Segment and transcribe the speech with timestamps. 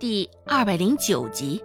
[0.00, 1.60] 第二百零九集。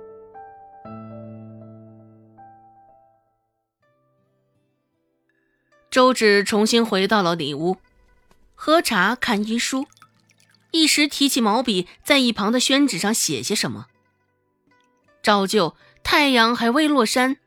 [5.92, 7.78] 周芷重新回到了里屋，
[8.56, 9.86] 喝茶看医书，
[10.72, 13.86] 一时提起毛笔，在一旁的宣纸上写些什么。
[15.22, 17.38] 照旧，太阳还未落山，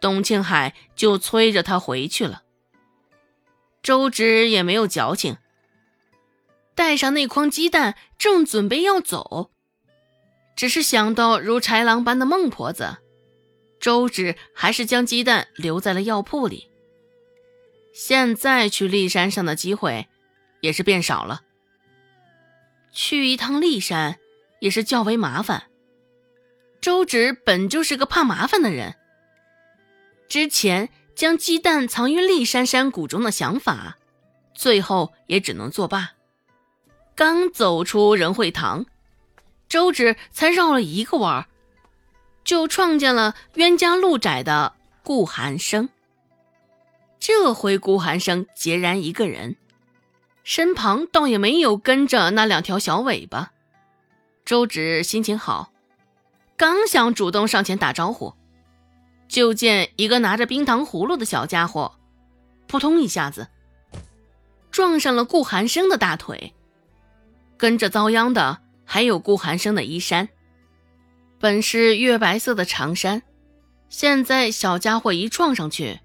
[0.00, 2.44] 董庆海就催着他回去了。
[3.82, 5.36] 周芷也没有矫情，
[6.74, 9.50] 带上那筐鸡蛋，正准备要走，
[10.60, 12.98] 只是想到如豺狼般的孟婆子，
[13.80, 16.68] 周芷还是将鸡蛋留在了药铺里。
[17.94, 20.06] 现在去骊山上的机会
[20.60, 21.40] 也是变少了。
[22.92, 24.18] 去一趟骊山
[24.60, 25.70] 也是较为麻烦。
[26.82, 28.96] 周芷本就是个怕麻烦的人，
[30.28, 33.96] 之前将鸡蛋藏于骊山山谷中的想法，
[34.54, 36.10] 最后也只能作罢。
[37.14, 38.84] 刚走出仁惠堂，
[39.70, 41.46] 周芷才绕了一个弯儿
[42.42, 45.88] 就撞见了冤家路窄的顾寒生。
[47.20, 49.56] 这回顾寒生孑然一个人，
[50.42, 53.52] 身旁倒也没有跟着那两条小尾巴。
[54.44, 55.70] 周芷心情好，
[56.56, 58.34] 刚想主动上前打招呼，
[59.28, 61.94] 就见一个拿着冰糖葫芦的小家伙，
[62.66, 63.46] 扑通一下子
[64.72, 66.54] 撞上了顾寒生的大腿，
[67.56, 68.58] 跟着遭殃的
[68.92, 70.28] 还有顾寒生的衣衫，
[71.38, 73.22] 本是月白色的长衫，
[73.88, 76.00] 现在小家伙一撞上去。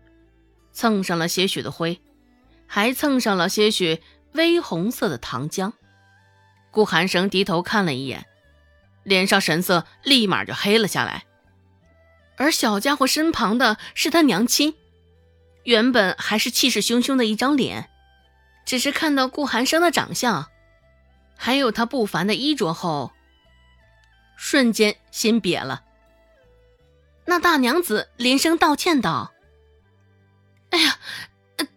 [0.71, 1.99] 蹭上了些许的灰，
[2.67, 5.71] 还蹭上了些许微红色的糖浆。
[6.69, 8.27] 顾寒生低头看了一眼，
[9.01, 11.23] 脸上神色立马就黑了下来。
[12.37, 14.75] 而小家伙身旁的是他娘亲，
[15.63, 17.89] 原本还是气势汹汹的一张脸，
[18.63, 20.51] 只是看到顾寒生的长相，
[21.35, 23.11] 还有他不凡的衣着后，
[24.37, 25.83] 瞬间心瘪了。
[27.25, 29.33] 那大娘子连声道歉道。
[30.69, 30.99] 哎呀，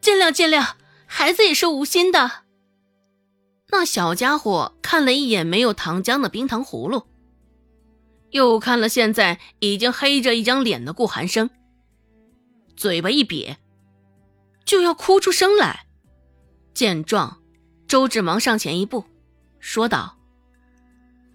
[0.01, 0.75] 见谅见谅，
[1.07, 2.45] 孩子也是无心的。
[3.71, 7.07] 那小家伙看了一眼没有糖浆的冰糖葫芦，
[8.31, 11.51] 又看了现在已经黑着一张脸的顾寒生，
[12.77, 13.57] 嘴巴一瘪，
[14.65, 15.87] 就要哭出声来。
[16.73, 17.43] 见状，
[17.87, 19.05] 周志忙上前一步，
[19.61, 20.19] 说道：“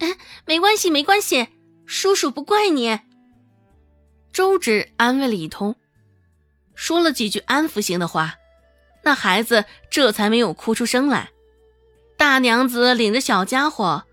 [0.00, 1.48] 哎，没关系，没关系，
[1.86, 3.00] 叔叔不怪你。”
[4.32, 5.76] 周芷安慰了一通。
[6.74, 8.34] 说了几句安抚性的话，
[9.04, 11.30] 那孩子这才没有哭出声来。
[12.16, 14.04] 大娘子领着小家伙，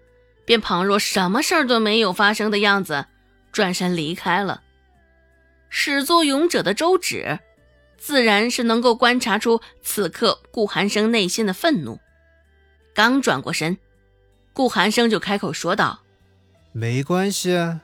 [0.46, 3.06] 便旁若什么事儿都没有发生的样子，
[3.52, 4.62] 转身离开了。
[5.70, 7.40] 始作俑者的周芷，
[7.98, 12.00] 自然是能够观察出此刻顾寒生内心的愤怒。
[12.94, 13.78] 刚转过身，
[14.54, 16.02] 顾寒生就开口说道
[16.74, 17.80] ：“没关系，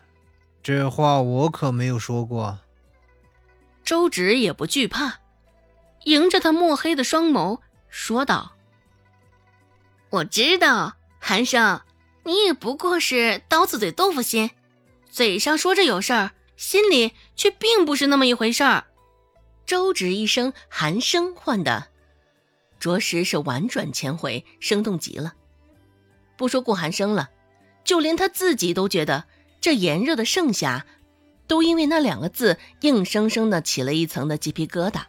[0.62, 2.60] 这话我可没有说过。”
[3.84, 5.20] 周芷也不惧怕，
[6.04, 8.54] 迎着他墨黑的双眸说道
[10.12, 11.82] ：“我知道，寒生，
[12.26, 14.52] 你也不过是刀子嘴豆腐心，
[15.10, 18.84] 嘴上说着有事儿，心里却并不是那么一回事儿。”
[19.66, 21.88] 周芷一声“寒生”唤的，
[22.80, 25.34] 着实是婉转千回，生动极了。
[26.38, 27.30] 不说顾寒生了，
[27.84, 29.26] 就连他自己都觉得
[29.60, 30.86] 这炎热的盛夏。
[31.48, 35.04] 都因为那两个字，硬生生的起了一层的鸡皮疙瘩。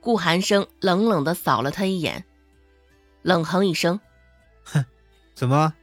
[0.00, 2.24] 顾寒生冷冷的扫了他一眼，
[3.22, 4.00] 冷哼一声
[4.66, 4.84] ：“哼，
[5.34, 5.74] 怎么，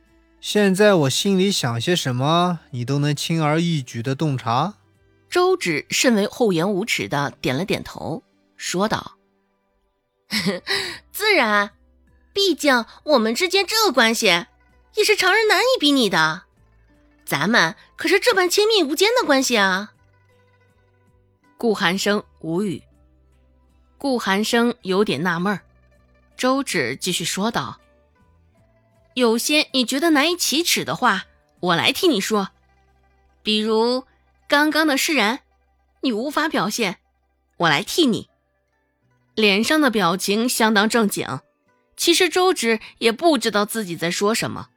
[0.42, 4.74] 现在我心里想些什么，你都能轻而易举的洞察？”
[5.32, 8.22] 周芷甚为厚颜无耻的点了点头，
[8.58, 9.14] 说道
[11.14, 11.72] ：“自然，
[12.34, 14.28] 毕竟我们之间这关系，
[14.96, 16.44] 也是常人难以比拟的。”
[17.26, 19.94] 咱们可是这般亲密无间的关系啊！
[21.58, 22.84] 顾寒生无语，
[23.98, 25.62] 顾寒生有点纳闷儿。
[26.36, 27.80] 周芷继续说道
[29.14, 31.26] ：“有些你觉得难以启齿的话，
[31.60, 32.50] 我来替你说。
[33.44, 34.06] 比如
[34.48, 35.40] 刚刚的释然，
[36.02, 36.98] 你无法表现，
[37.58, 38.28] 我来替你。”
[39.36, 41.40] 脸上的表情相当正经，
[42.02, 44.70] 其实周芷也不知道自己在说什么，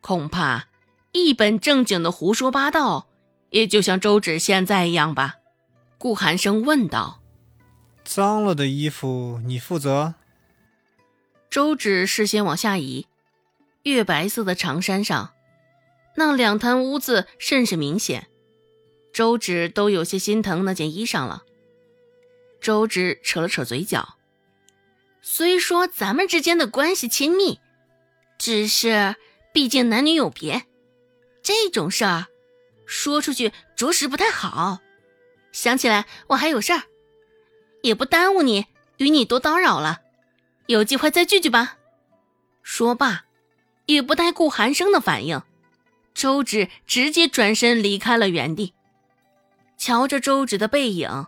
[0.00, 0.68] 恐怕。
[1.10, 3.08] 一本正经的胡说八道，
[3.48, 5.38] 也就像周芷现在一样吧？
[5.98, 7.22] 顾寒生问道。
[8.04, 10.14] 脏了的衣服你负责。
[11.50, 13.08] 周芷视线往下移，
[13.82, 15.32] 月白色的长衫上，
[16.14, 18.28] 那两滩污渍甚是明显。
[19.12, 21.42] 周芷都有些心疼那件衣裳了。
[22.60, 24.14] 周芷扯了扯嘴角，
[25.22, 27.60] 虽说咱们之间的关系亲密，
[28.38, 29.16] 只是
[29.52, 30.66] 毕竟男女有别。
[31.42, 32.26] 这种事儿，
[32.86, 34.80] 说出去着实不太好。
[35.52, 36.82] 想起来我还有事儿，
[37.82, 38.66] 也不耽误你，
[38.98, 40.00] 与你多叨扰了。
[40.66, 41.76] 有机会再聚聚吧。
[42.62, 43.24] 说罢，
[43.86, 45.42] 也不待顾寒生的反应，
[46.14, 48.74] 周芷直接转身离开了原地。
[49.76, 51.26] 瞧着周芷的背影，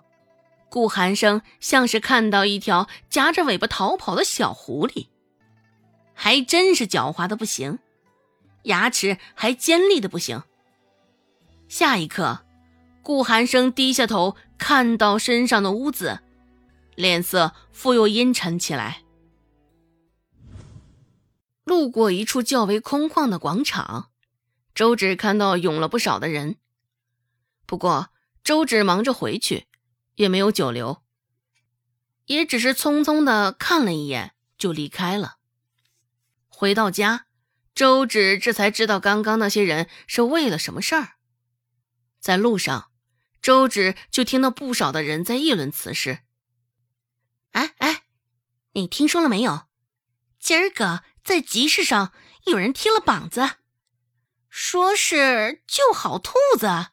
[0.72, 5.08] 顾寒生像是看到一条夹着尾巴逃跑的小狐狸，
[6.14, 7.78] 还真是狡猾的不行，
[8.62, 10.42] 牙齿还尖利的不行。
[11.69, 12.46] 下一刻。
[13.02, 16.20] 顾寒生低下头，看到身上的污渍，
[16.94, 19.02] 脸色复又阴沉起来。
[21.64, 24.08] 路过一处较为空旷的广场，
[24.74, 26.56] 周芷看到涌了不少的人。
[27.66, 28.08] 不过
[28.44, 29.66] 周芷忙着回去，
[30.14, 31.03] 也没有久留，
[32.26, 35.38] 也只是匆匆的看了一眼就离开了。
[36.49, 37.26] 回到家，
[37.75, 41.14] 周芷这才知道刚刚那些人是为了什么事儿。
[42.20, 42.91] 在路上。
[43.43, 46.20] 周芷就听到不少的人在议论此事。
[47.50, 48.05] 哎哎，
[48.75, 49.67] 你听说了没有？
[50.38, 52.12] 今儿个在集市上
[52.44, 53.56] 有人贴了膀子，
[54.49, 56.91] 说是救好兔子，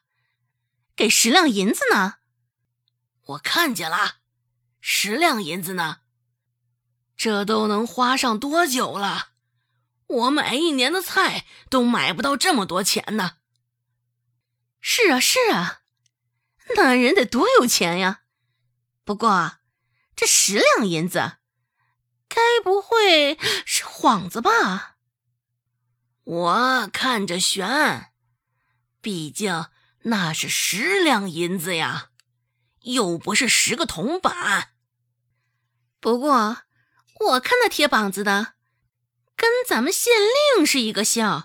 [0.96, 2.14] 给十两银子呢。
[3.30, 4.16] 我看见了，
[4.80, 6.00] 十两银子呢，
[7.16, 9.30] 这都能花上多久了？
[10.06, 13.36] 我买一年的菜都买不到这么多钱呢。
[14.80, 15.82] 是啊，是啊。
[16.76, 18.22] 那人得多有钱呀！
[19.04, 19.58] 不过，
[20.16, 21.38] 这十两银子，
[22.28, 24.96] 该不会是幌子吧？
[26.22, 28.12] 我看着悬，
[29.00, 29.66] 毕竟
[30.02, 32.09] 那是十两银子呀，
[32.82, 34.74] 又不是十个铜板。
[36.00, 36.62] 不过，
[37.20, 38.54] 我看那贴膀子的，
[39.36, 40.12] 跟咱们县
[40.56, 41.44] 令是一个姓，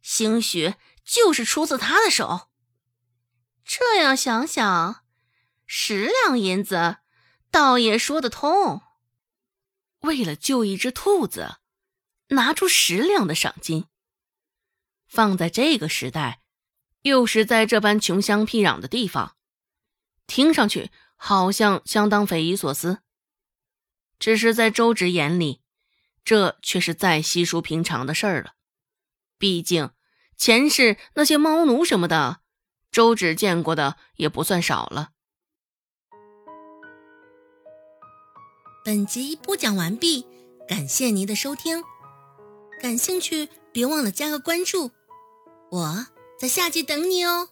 [0.00, 0.74] 兴许
[1.04, 2.48] 就是出自他的手。
[3.64, 5.04] 这样想想，
[5.66, 6.98] 十两银子
[7.50, 8.82] 倒也说得通。
[10.00, 11.58] 为了救一只兔子，
[12.28, 13.86] 拿出十两的赏金，
[15.06, 16.40] 放在这个时代，
[17.02, 19.36] 又是在这般穷乡僻壤的地方，
[20.32, 23.00] 听上去好像相当匪夷所思。
[24.18, 25.60] 只是在周芷眼里，
[26.24, 28.54] 这却是再稀疏平常的事儿了。
[29.36, 29.90] 毕竟
[30.38, 32.40] 前世那些猫奴什么的。
[32.90, 35.10] 周芷见过的也不算少了。
[38.82, 40.26] 本集播讲完毕，
[40.66, 41.84] 感谢您的收听。
[42.80, 44.92] 感兴趣，别忘了加个关注，
[45.70, 46.06] 我
[46.38, 47.50] 在下集等你哦。